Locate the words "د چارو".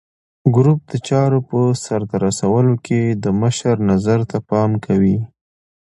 0.91-1.39